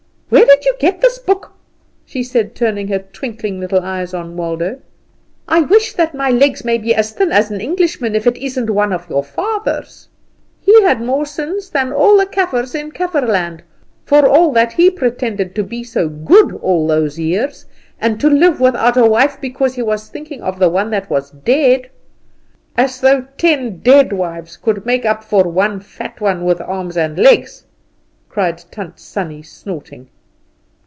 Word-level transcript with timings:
"Where 0.31 0.45
did 0.45 0.63
you 0.63 0.75
get 0.79 1.01
this 1.01 1.17
book?" 1.19 1.53
she 2.05 2.21
asked, 2.21 2.55
turning 2.55 2.87
her 2.87 2.99
twinkling 2.99 3.59
little 3.59 3.81
eyes 3.81 4.13
on 4.13 4.37
Waldo. 4.37 4.79
"I 5.45 5.59
wish 5.61 5.91
that 5.95 6.15
my 6.15 6.29
legs 6.29 6.63
may 6.63 6.77
be 6.77 6.95
as 6.95 7.11
thin 7.11 7.33
as 7.33 7.51
an 7.51 7.59
Englishman's 7.59 8.15
if 8.15 8.25
it 8.27 8.37
isn't 8.37 8.69
one 8.69 8.93
of 8.93 9.09
your 9.09 9.23
father's. 9.25 10.07
He 10.61 10.83
had 10.83 11.01
more 11.01 11.25
sins 11.25 11.69
than 11.69 11.91
all 11.91 12.15
the 12.15 12.25
Kaffers 12.25 12.73
in 12.75 12.93
Kafferland, 12.93 13.61
for 14.05 14.25
all 14.25 14.53
that 14.53 14.71
he 14.71 14.89
pretended 14.89 15.53
to 15.55 15.63
be 15.65 15.83
so 15.83 16.07
good 16.07 16.53
all 16.61 16.87
those 16.87 17.19
years, 17.19 17.65
and 17.99 18.17
to 18.21 18.29
live 18.29 18.61
without 18.61 18.95
a 18.95 19.05
wife 19.05 19.37
because 19.41 19.75
he 19.75 19.81
was 19.81 20.07
thinking 20.07 20.41
of 20.41 20.59
the 20.59 20.69
one 20.69 20.91
that 20.91 21.09
was 21.09 21.31
dead! 21.31 21.89
As 22.77 23.01
though 23.01 23.27
ten 23.37 23.79
dead 23.79 24.13
wives 24.13 24.55
could 24.55 24.85
make 24.85 25.03
up 25.05 25.25
for 25.25 25.43
one 25.43 25.81
fat 25.81 26.21
one 26.21 26.45
with 26.45 26.61
arms 26.61 26.95
and 26.95 27.17
legs!" 27.19 27.65
cried 28.29 28.63
Tant 28.71 28.97
Sannie, 28.99 29.43
snorting. 29.43 30.07